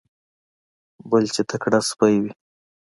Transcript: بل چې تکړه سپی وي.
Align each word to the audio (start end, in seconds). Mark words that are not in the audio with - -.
بل 1.09 1.23
چې 1.33 1.41
تکړه 1.49 1.79
سپی 1.89 2.15
وي. 2.21 2.31